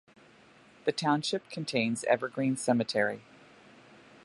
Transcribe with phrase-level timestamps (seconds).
[0.85, 3.21] The township contains Evergreen Cemetery.